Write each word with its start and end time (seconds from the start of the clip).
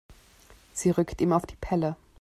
Sie 0.73 0.89
rückt 0.89 1.21
ihm 1.21 1.31
auf 1.31 1.45
die 1.45 1.57
Pelle. 1.57 1.95